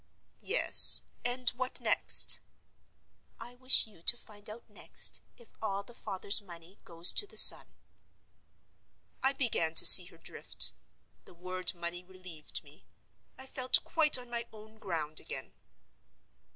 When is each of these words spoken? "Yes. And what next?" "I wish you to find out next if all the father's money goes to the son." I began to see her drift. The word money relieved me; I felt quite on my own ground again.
"Yes. 0.41 1.03
And 1.23 1.51
what 1.51 1.79
next?" 1.79 2.39
"I 3.39 3.53
wish 3.53 3.85
you 3.85 4.01
to 4.01 4.17
find 4.17 4.49
out 4.49 4.67
next 4.67 5.21
if 5.37 5.53
all 5.61 5.83
the 5.83 5.93
father's 5.93 6.41
money 6.41 6.79
goes 6.83 7.13
to 7.13 7.27
the 7.27 7.37
son." 7.37 7.75
I 9.21 9.33
began 9.33 9.75
to 9.75 9.85
see 9.85 10.05
her 10.05 10.17
drift. 10.17 10.73
The 11.25 11.35
word 11.35 11.75
money 11.75 12.03
relieved 12.03 12.63
me; 12.63 12.87
I 13.37 13.45
felt 13.45 13.83
quite 13.83 14.17
on 14.17 14.31
my 14.31 14.47
own 14.51 14.79
ground 14.79 15.19
again. 15.19 15.53